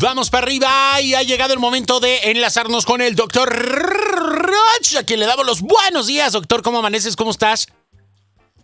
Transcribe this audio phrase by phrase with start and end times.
[0.00, 5.02] Vamos para arriba y ha llegado el momento de enlazarnos con el doctor Roch, a
[5.02, 6.32] quien le damos los buenos días.
[6.32, 7.16] Doctor, ¿cómo amaneces?
[7.16, 7.66] ¿Cómo estás?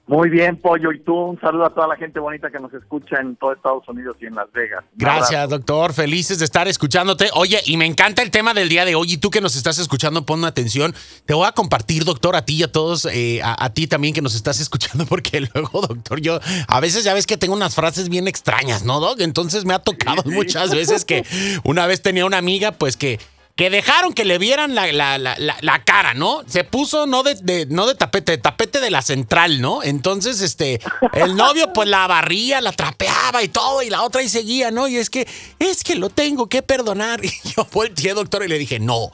[0.07, 0.93] Muy bien, Pollo.
[0.93, 3.89] Y tú, un saludo a toda la gente bonita que nos escucha en todo Estados
[3.89, 4.85] Unidos y en Las Vegas.
[4.95, 5.95] Gracias, doctor.
[5.95, 7.31] Felices de estar escuchándote.
[7.35, 9.15] Oye, y me encanta el tema del día de hoy.
[9.15, 10.95] Y tú que nos estás escuchando, pon atención.
[11.25, 14.21] Te voy a compartir, doctor, a ti y a todos, eh, a, ti también que
[14.21, 18.11] nos estás escuchando, porque luego, doctor, yo a veces ya ves que tengo unas frases
[18.11, 19.21] bien extrañas, ¿no, doc?
[19.21, 21.25] Entonces me ha tocado muchas veces que
[21.65, 23.19] una vez tenía una amiga, pues que
[23.57, 26.43] que dejaron que le vieran la, la, la, la cara, ¿no?
[26.47, 29.83] Se puso no de, no de tapete, de tapete de la central, ¿no?
[29.83, 30.81] Entonces, este,
[31.13, 34.89] el novio pues la barría, la trapeaba y todo, y la otra ahí seguía, ¿no?
[34.89, 35.29] Y es que,
[35.61, 37.21] es que lo tengo que perdonar.
[37.45, 39.13] Y yo volteé, doctor, y le dije, no.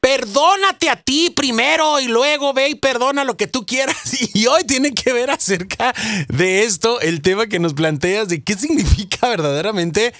[0.00, 3.96] Perdónate a ti primero y luego ve y perdona lo que tú quieras.
[4.34, 5.94] Y hoy tiene que ver acerca
[6.28, 10.14] de esto, el tema que nos planteas de qué significa verdaderamente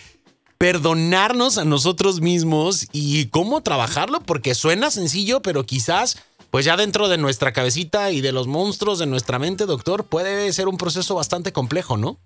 [0.58, 7.08] perdonarnos a nosotros mismos y cómo trabajarlo, porque suena sencillo, pero quizás, pues ya dentro
[7.08, 11.14] de nuestra cabecita y de los monstruos de nuestra mente, doctor, puede ser un proceso
[11.14, 12.18] bastante complejo, ¿no?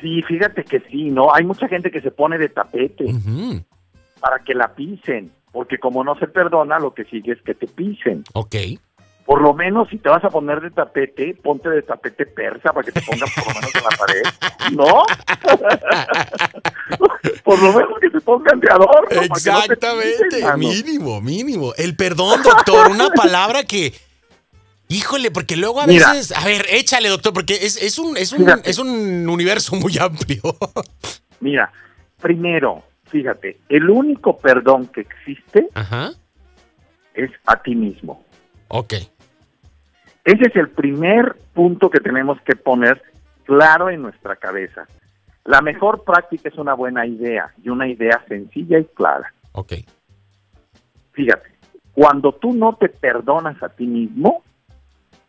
[0.00, 1.34] Sí, fíjate que sí, ¿no?
[1.34, 3.06] Hay mucha gente que se pone de tapete
[4.20, 7.66] para que la pisen, porque como no se perdona, lo que sigue es que te
[7.66, 8.24] pisen.
[8.34, 8.54] Ok
[9.24, 12.84] por lo menos si te vas a poner de tapete, ponte de tapete persa para
[12.84, 14.22] que te pongas por lo menos en la pared,
[14.72, 15.02] ¿no?
[17.44, 19.22] por lo menos que te pongan de adorno.
[19.22, 21.72] Exactamente, mínimo, mínimo.
[21.76, 23.94] El perdón, doctor, una palabra que...
[24.88, 26.32] Híjole, porque luego a veces...
[26.32, 30.42] a ver, échale, doctor, porque es, es, un, es, un, es un universo muy amplio.
[31.40, 31.72] mira,
[32.20, 35.68] primero, fíjate, el único perdón que existe
[37.14, 38.22] es a ti mismo.
[38.68, 38.94] Ok.
[40.24, 43.02] Ese es el primer punto que tenemos que poner
[43.44, 44.86] claro en nuestra cabeza.
[45.44, 49.32] La mejor práctica es una buena idea y una idea sencilla y clara.
[49.52, 49.74] Ok.
[51.12, 51.50] Fíjate,
[51.92, 54.42] cuando tú no te perdonas a ti mismo,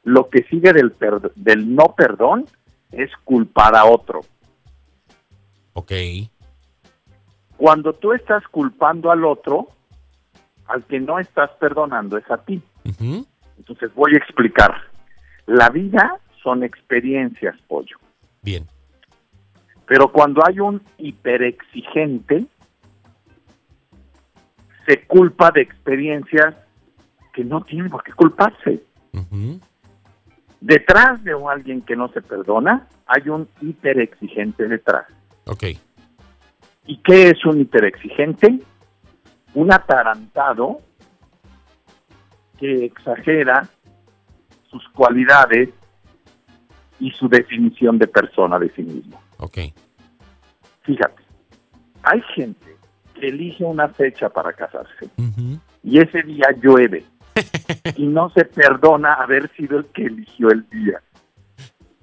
[0.03, 0.95] lo que sigue del,
[1.35, 2.45] del no perdón
[2.91, 4.21] es culpar a otro.
[5.73, 5.91] Ok.
[7.57, 9.67] Cuando tú estás culpando al otro,
[10.67, 12.61] al que no estás perdonando es a ti.
[13.57, 14.75] Entonces voy a explicar.
[15.45, 17.97] La vida son experiencias, pollo.
[18.41, 18.65] Bien.
[19.87, 22.45] Pero cuando hay un hiperexigente,
[24.87, 26.55] se culpa de experiencias
[27.33, 28.83] que no tienen por qué culparse.
[30.61, 35.05] Detrás de alguien que no se perdona, hay un hiperexigente detrás.
[35.45, 35.63] Ok.
[36.87, 38.59] ¿Y qué es un hiperexigente?
[39.53, 40.81] Un atarantado
[42.59, 43.67] que exagera
[44.69, 45.69] sus cualidades
[46.99, 49.21] y su definición de persona de sí mismo.
[49.37, 49.57] Ok.
[50.83, 51.23] Fíjate,
[52.03, 52.75] hay gente
[53.13, 55.09] que elige una fecha para casarse
[55.83, 57.05] y ese día llueve
[57.95, 61.01] y no se perdona haber sido el que eligió el día.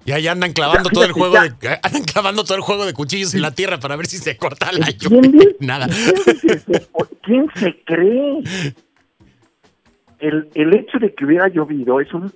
[0.05, 3.33] Y ahí andan clavando todo el juego de, andan clavando todo el juego de cuchillos
[3.35, 5.47] en la tierra para ver si se corta la lluvia.
[5.59, 5.87] Nada.
[7.23, 8.43] ¿Quién se cree?
[10.23, 12.31] El, el hecho de que hubiera llovido es un,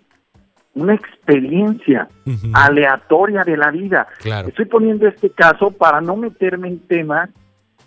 [0.76, 2.10] una experiencia
[2.54, 4.08] aleatoria de la vida.
[4.46, 7.30] Estoy poniendo este caso para no meterme en temas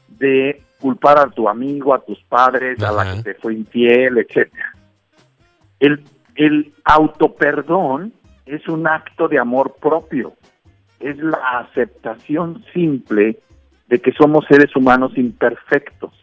[0.09, 4.75] de culpar a tu amigo, a tus padres, a la que te fue infiel, etcétera.
[5.79, 6.03] El,
[6.35, 8.15] el autoperdón
[8.47, 10.33] es un acto de amor propio,
[10.99, 13.39] es la aceptación simple
[13.89, 16.20] de que somos seres humanos imperfectos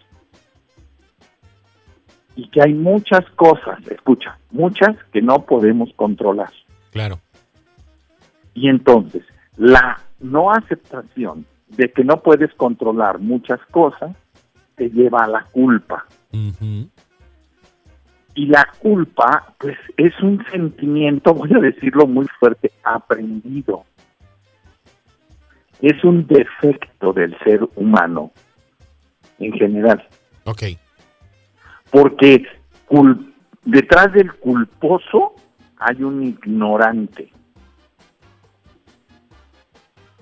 [2.38, 6.52] y que hay muchas cosas, escucha, muchas que no podemos controlar.
[6.92, 7.20] Claro.
[8.54, 9.24] Y entonces,
[9.58, 14.16] la no aceptación de que no puedes controlar muchas cosas
[14.76, 16.06] te lleva a la culpa.
[18.36, 23.84] Y la culpa, pues, es un sentimiento, voy a decirlo muy fuerte, aprendido.
[25.82, 28.32] Es un defecto del ser humano
[29.40, 30.08] en general.
[30.46, 30.64] Ok
[31.92, 32.44] porque
[33.64, 35.34] detrás del culposo
[35.78, 37.32] hay un ignorante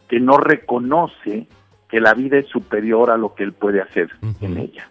[0.08, 1.48] que no reconoce
[1.90, 4.10] que la vida es superior a lo que él puede hacer
[4.42, 4.90] en ella,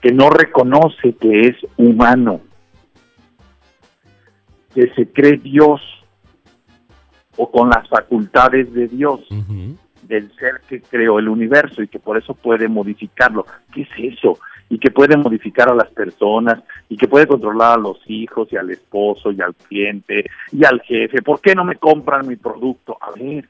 [0.00, 2.40] que no reconoce que es humano,
[4.74, 5.80] que se cree Dios
[7.36, 9.20] o con las facultades de Dios,
[10.02, 13.46] del ser que creó el universo y que por eso puede modificarlo.
[13.72, 14.38] ¿Qué es eso?
[14.68, 18.56] Y que puede modificar a las personas y que puede controlar a los hijos y
[18.56, 21.22] al esposo y al cliente y al jefe.
[21.22, 22.96] ¿Por qué no me compran mi producto?
[23.00, 23.48] A ver,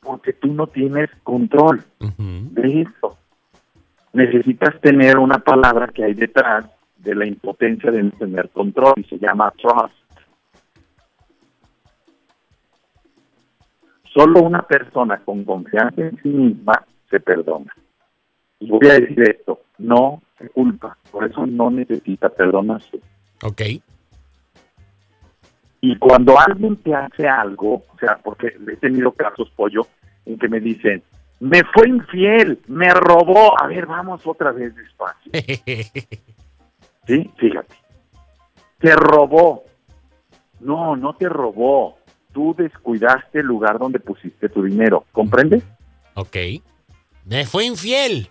[0.00, 3.18] porque tú no tienes control de eso.
[4.12, 6.66] Necesitas tener una palabra que hay detrás
[6.98, 9.94] de la impotencia de no tener control y se llama trust.
[14.12, 17.74] Solo una persona con confianza en sí misma se perdona.
[18.62, 23.00] Y voy a decir esto, no se culpa, por eso no necesita perdonarse.
[23.42, 23.62] Ok.
[25.80, 29.88] Y cuando alguien te hace algo, o sea, porque he tenido casos, pollo,
[30.24, 31.02] en que me dicen,
[31.40, 33.60] me fue infiel, me robó.
[33.60, 35.32] A ver, vamos otra vez despacio.
[37.08, 37.28] ¿Sí?
[37.36, 37.74] Fíjate.
[38.78, 39.64] Te robó.
[40.60, 41.98] No, no te robó.
[42.32, 45.04] Tú descuidaste el lugar donde pusiste tu dinero.
[45.10, 45.62] ¿Comprende?
[46.14, 46.36] Ok.
[47.24, 48.28] Me fue infiel.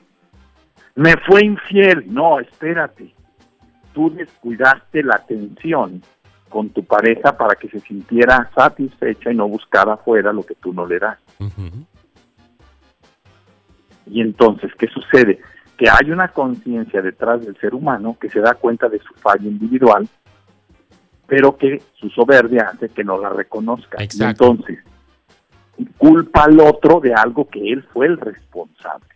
[0.96, 2.06] Me fue infiel.
[2.08, 3.14] No, espérate.
[3.94, 6.02] Tú descuidaste la atención
[6.50, 10.74] con tu pareja para que se sintiera satisfecha y no buscara afuera lo que tú
[10.74, 11.18] no le das.
[14.06, 15.40] Y entonces, ¿qué sucede?
[15.78, 19.50] Que hay una conciencia detrás del ser humano que se da cuenta de su fallo
[19.50, 20.08] individual,
[21.26, 23.98] pero que su soberbia hace que no la reconozca.
[24.04, 24.80] Y entonces,
[25.98, 29.08] culpa al otro de algo que él fue el responsable.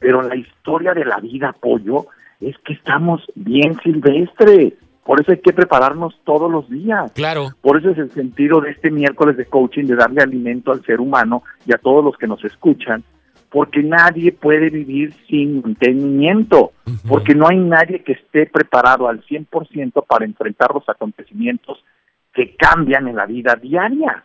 [0.00, 2.06] Pero la historia de la vida, pollo,
[2.40, 4.72] es que estamos bien silvestres.
[5.04, 7.12] Por eso hay que prepararnos todos los días.
[7.12, 7.50] Claro.
[7.60, 11.00] Por eso es el sentido de este miércoles de coaching, de darle alimento al ser
[11.00, 13.04] humano y a todos los que nos escuchan,
[13.50, 16.72] porque nadie puede vivir sin mantenimiento,
[17.06, 21.84] porque no hay nadie que esté preparado al 100% para enfrentar los acontecimientos
[22.32, 24.24] que cambian en la vida diaria.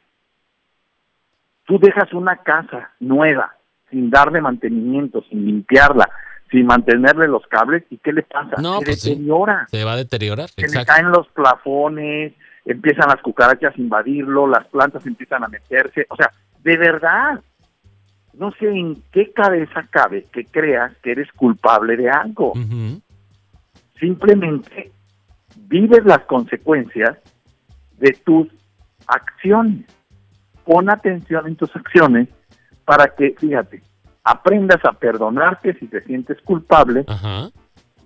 [1.65, 3.54] Tú dejas una casa nueva,
[3.89, 6.09] sin darle mantenimiento, sin limpiarla,
[6.51, 8.61] sin mantenerle los cables y ¿qué le pasa?
[8.61, 9.67] No, se pues deteriora.
[9.69, 10.49] Se va a deteriorar.
[10.49, 12.33] Se le caen los plafones,
[12.65, 16.31] empiezan las cucarachas a invadirlo, las plantas empiezan a meterse, o sea,
[16.63, 17.41] de verdad,
[18.33, 22.53] no sé en qué cabeza cabe que creas que eres culpable de algo.
[23.99, 24.91] Simplemente
[25.67, 27.17] vives las consecuencias
[27.97, 28.47] de tus
[29.07, 29.85] acciones.
[30.65, 32.27] Pon atención en tus acciones
[32.85, 33.81] para que, fíjate,
[34.23, 37.05] aprendas a perdonarte si te sientes culpable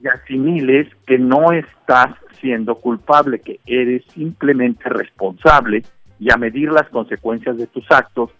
[0.01, 5.83] y asimiles que no estás siendo culpable, que eres simplemente responsable
[6.19, 8.31] y a medir las consecuencias de tus actos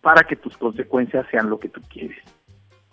[0.00, 2.18] para que tus consecuencias sean lo que tú quieres.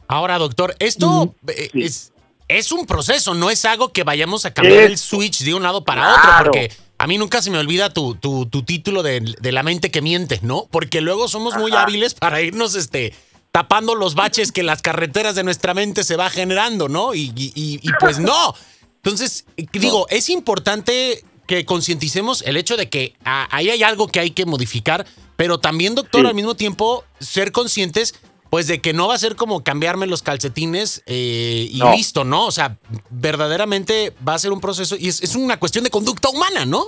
[0.08, 2.14] Ahora, doctor, esto eh, es,
[2.48, 5.84] es un proceso, no es algo que vayamos a cambiar el switch de un lado
[5.84, 6.72] para otro, porque
[7.04, 10.70] a mí nunca se me olvida tu, tu, título de, la mente que miente, ¿no?
[10.72, 13.14] Porque luego somos muy hábiles para irnos este
[13.52, 17.14] tapando los baches que las carreteras de nuestra mente se va generando, ¿no?
[17.14, 18.56] Y, pues no.
[19.04, 24.32] Entonces, digo, es importante que concienticemos el hecho de que ahí hay algo que hay
[24.32, 28.16] que modificar, pero también, doctor, al mismo tiempo, ser conscientes,
[28.50, 32.46] pues, de que no va a ser como cambiarme los calcetines eh, y listo, ¿no?
[32.46, 32.78] O sea,
[33.14, 36.88] verdaderamente va a ser un proceso y es, es una cuestión de conducta humana, ¿no?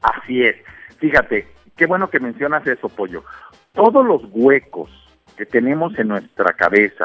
[0.00, 0.56] Así es.
[0.98, 1.46] Fíjate,
[1.76, 3.24] qué bueno que mencionas eso, Pollo.
[3.72, 4.90] Todos los huecos
[5.36, 7.04] que tenemos en nuestra cabeza,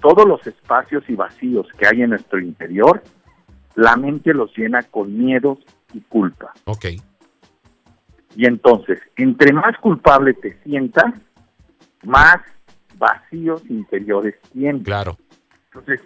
[0.00, 3.02] todos los espacios y vacíos que hay en nuestro interior,
[3.74, 5.58] la mente los llena con miedos
[5.92, 6.52] y culpa.
[6.64, 6.86] Ok.
[8.36, 11.12] Y entonces, entre más culpable te sientas,
[12.04, 12.38] más
[12.96, 14.84] vacíos interiores tienes.
[14.84, 15.18] Claro.
[15.66, 16.00] Entonces,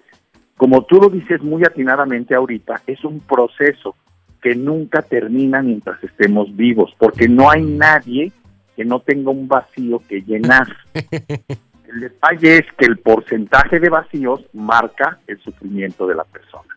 [0.56, 3.94] como tú lo dices muy atinadamente ahorita, es un proceso
[4.40, 8.32] que nunca termina mientras estemos vivos, porque no hay nadie
[8.74, 10.66] que no tenga un vacío que llenar.
[11.88, 16.74] El detalle es que el porcentaje de vacíos marca el sufrimiento de la persona.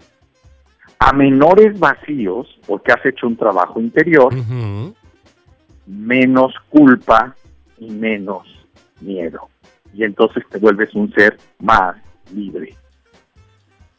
[1.00, 4.32] A menores vacíos, porque has hecho un trabajo interior,
[5.88, 7.36] menos culpa
[7.80, 8.44] y menos
[9.02, 9.50] miedo.
[9.94, 11.96] Y entonces te vuelves un ser más
[12.34, 12.76] libre.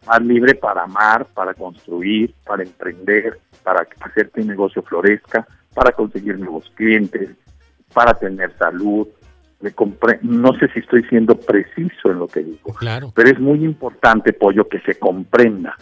[0.06, 5.92] Más libre para amar, para construir, para emprender, para hacer que tu negocio florezca, para
[5.92, 7.30] conseguir nuevos clientes,
[7.92, 9.06] para tener salud.
[10.22, 13.12] no sé si estoy siendo preciso en lo que digo, claro.
[13.14, 15.76] pero es muy importante, Pollo, que se comprenda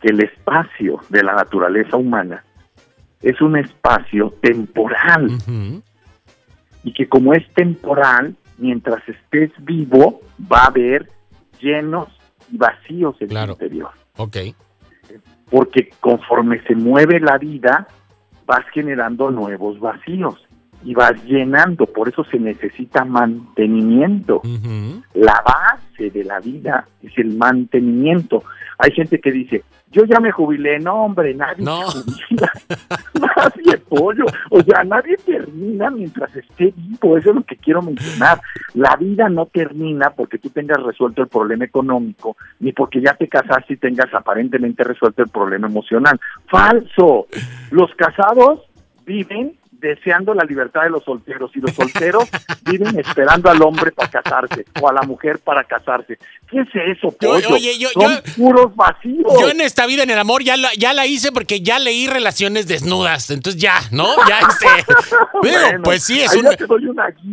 [0.00, 2.44] que el espacio de la naturaleza humana
[3.22, 5.28] es un espacio temporal
[6.84, 11.10] y que como es temporal, mientras estés vivo, va a haber
[11.60, 12.08] llenos
[12.50, 13.90] y vacíos en el interior.
[14.16, 14.36] Ok.
[15.50, 17.88] Porque conforme se mueve la vida,
[18.46, 20.47] vas generando nuevos vacíos
[20.84, 24.42] y vas llenando, por eso se necesita mantenimiento.
[25.14, 28.44] La base de la vida es el mantenimiento.
[28.78, 31.90] Hay gente que dice, yo ya me jubilé, no hombre, nadie no.
[31.90, 32.52] se jubila,
[33.36, 38.40] nadie pollo, o sea, nadie termina mientras esté vivo, eso es lo que quiero mencionar.
[38.74, 43.28] La vida no termina porque tú tengas resuelto el problema económico, ni porque ya te
[43.28, 46.20] casaste y tengas aparentemente resuelto el problema emocional.
[46.46, 47.26] Falso.
[47.70, 48.60] Los casados
[49.06, 52.24] viven deseando la libertad de los solteros y los solteros
[52.62, 56.18] viven esperando al hombre para casarse o a la mujer para casarse.
[56.50, 57.48] ¿Qué es eso, pollo?
[57.50, 59.32] Oye, yo, Son puros vacíos.
[59.40, 62.06] Yo en esta vida en el amor ya la, ya la hice porque ya leí
[62.06, 64.08] relaciones desnudas, entonces ya, ¿no?
[64.28, 64.92] Ya hice.
[65.40, 66.50] bueno, pues sí, es una,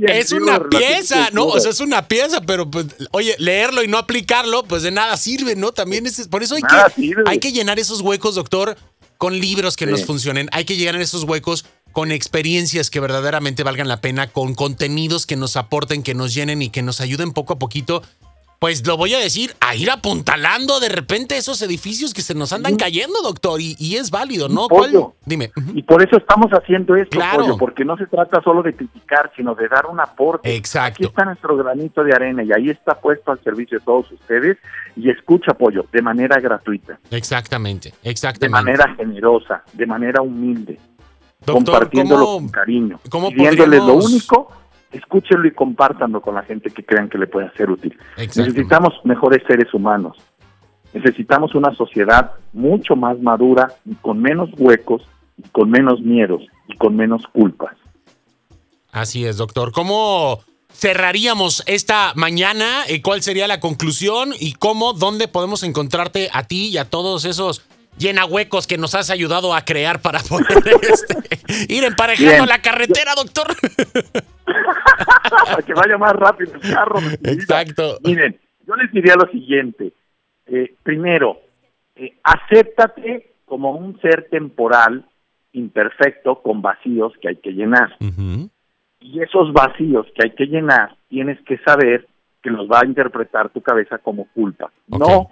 [0.07, 1.45] es una pieza, ¿no?
[1.45, 5.17] O sea, es una pieza, pero pues, oye, leerlo y no aplicarlo, pues de nada
[5.17, 5.71] sirve, ¿no?
[5.71, 8.75] También es, por eso hay que, hay que llenar esos huecos, doctor,
[9.17, 10.49] con libros que nos funcionen.
[10.51, 15.25] Hay que llegar en esos huecos con experiencias que verdaderamente valgan la pena, con contenidos
[15.25, 18.01] que nos aporten, que nos llenen y que nos ayuden poco a poquito.
[18.59, 22.51] Pues lo voy a decir, a ir apuntalando de repente esos edificios que se nos
[22.51, 24.67] andan cayendo, doctor, y, es válido, ¿no?
[25.25, 25.51] Dime.
[25.73, 27.55] Y por eso estamos haciendo esto, claro.
[27.57, 30.53] porque no se trata solo de criticar, sino de dar un aporte.
[30.53, 30.95] Exacto.
[30.95, 34.57] Aquí está nuestro granito de arena y ahí está puesto al servicio de todos ustedes
[34.97, 36.99] y escucha, apoyo de manera gratuita.
[37.09, 38.71] Exactamente, exactamente.
[38.71, 40.77] De manera generosa, de manera humilde
[41.45, 44.51] compartiéndolo con cariño, lo único,
[44.91, 47.97] escúchenlo y compártanlo con la gente que crean que le puede ser útil.
[48.17, 50.17] Necesitamos mejores seres humanos.
[50.93, 55.03] Necesitamos una sociedad mucho más madura y con menos huecos
[55.37, 57.75] y con menos miedos y con menos culpas.
[58.91, 59.73] Así es, doctor.
[59.73, 60.39] ¿Cómo
[60.71, 62.83] cerraríamos esta mañana?
[63.03, 64.31] ¿Cuál sería la conclusión?
[64.39, 67.65] ¿Y cómo, dónde podemos encontrarte a ti y a todos esos
[67.97, 73.13] llena huecos que nos has ayudado a crear para poder este, ir emparejando la carretera,
[73.15, 73.47] doctor.
[75.29, 76.99] para que vaya más rápido el carro.
[77.23, 77.99] Exacto.
[78.03, 79.93] Miren, yo les diría lo siguiente.
[80.47, 81.41] Eh, primero,
[81.95, 85.05] eh, acéptate como un ser temporal,
[85.53, 87.95] imperfecto, con vacíos que hay que llenar.
[88.99, 92.07] Y esos vacíos que hay que llenar, tienes que saber
[92.41, 94.71] que los va a interpretar tu cabeza como culpa.
[94.87, 95.31] No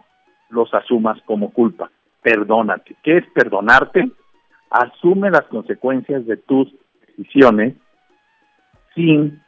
[0.50, 1.89] los asumas como culpa
[2.24, 2.96] perdónate.
[3.03, 4.10] ¿Qué es perdonarte?
[4.70, 6.74] Asume las consecuencias de tus
[7.08, 7.75] decisiones
[8.96, 9.42] sin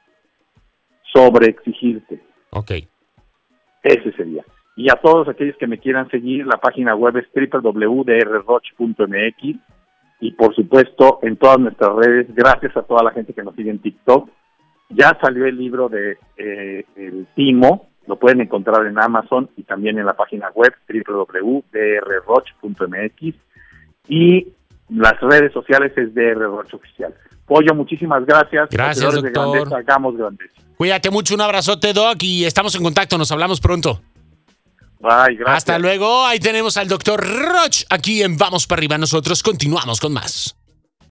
[1.13, 2.21] sobreexigirte.
[2.51, 2.71] Ok.
[3.83, 4.43] Ese sería.
[4.75, 8.05] Y a todos aquellos que me quieran seguir, la página web es www.drroch.mx
[10.19, 13.69] y por supuesto en todas nuestras redes, gracias a toda la gente que nos sigue
[13.69, 14.29] en TikTok.
[14.89, 19.97] Ya salió el libro de eh, El Timo, lo pueden encontrar en Amazon y también
[19.97, 21.75] en la página web www.drroch.mx
[24.07, 24.47] y
[24.89, 27.13] las redes sociales es drroch oficial.
[27.45, 28.69] Pollo, muchísimas gracias.
[28.69, 29.73] Gracias, doctor.
[29.75, 30.51] hagamos grandes.
[30.77, 33.17] Cuídate mucho, un abrazote, Doc, y estamos en contacto.
[33.17, 34.01] Nos hablamos pronto.
[34.99, 35.57] Bye, gracias.
[35.57, 36.25] Hasta luego.
[36.25, 38.97] Ahí tenemos al doctor Roch aquí en Vamos para arriba.
[38.97, 40.57] Nosotros continuamos con más.